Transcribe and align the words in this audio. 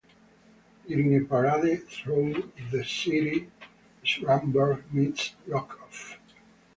During 0.87 1.15
a 1.15 1.25
parade 1.27 1.87
through 1.87 2.51
the 2.71 2.83
city, 2.83 3.51
Schanberg 4.03 4.91
meets 4.91 5.35
Rockoff. 5.47 6.15